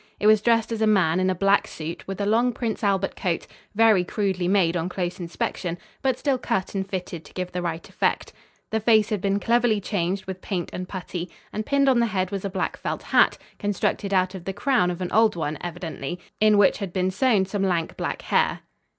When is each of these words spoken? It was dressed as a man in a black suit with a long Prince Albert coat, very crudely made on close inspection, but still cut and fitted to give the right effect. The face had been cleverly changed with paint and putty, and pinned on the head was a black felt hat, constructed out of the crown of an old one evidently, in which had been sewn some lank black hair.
It 0.19 0.25
was 0.25 0.41
dressed 0.41 0.71
as 0.71 0.81
a 0.81 0.87
man 0.87 1.19
in 1.19 1.29
a 1.29 1.35
black 1.35 1.67
suit 1.67 2.07
with 2.07 2.19
a 2.19 2.25
long 2.25 2.53
Prince 2.53 2.83
Albert 2.83 3.15
coat, 3.15 3.45
very 3.75 4.03
crudely 4.03 4.47
made 4.47 4.75
on 4.75 4.89
close 4.89 5.19
inspection, 5.19 5.77
but 6.01 6.17
still 6.17 6.39
cut 6.39 6.73
and 6.73 6.89
fitted 6.89 7.23
to 7.23 7.33
give 7.33 7.51
the 7.51 7.61
right 7.61 7.87
effect. 7.87 8.33
The 8.71 8.79
face 8.79 9.09
had 9.09 9.21
been 9.21 9.39
cleverly 9.39 9.79
changed 9.79 10.25
with 10.25 10.41
paint 10.41 10.71
and 10.73 10.89
putty, 10.89 11.29
and 11.53 11.67
pinned 11.67 11.87
on 11.87 11.99
the 11.99 12.07
head 12.07 12.31
was 12.31 12.43
a 12.43 12.49
black 12.49 12.77
felt 12.77 13.03
hat, 13.03 13.37
constructed 13.59 14.11
out 14.11 14.33
of 14.33 14.45
the 14.45 14.53
crown 14.53 14.89
of 14.89 15.01
an 15.01 15.11
old 15.11 15.35
one 15.35 15.59
evidently, 15.61 16.19
in 16.39 16.57
which 16.57 16.79
had 16.79 16.91
been 16.91 17.11
sewn 17.11 17.45
some 17.45 17.61
lank 17.61 17.95
black 17.95 18.23
hair. 18.23 18.61